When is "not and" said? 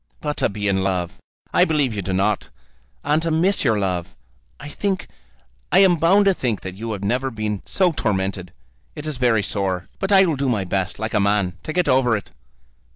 2.11-3.21